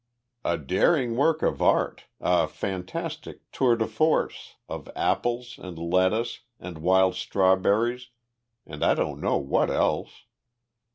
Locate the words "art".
1.61-2.05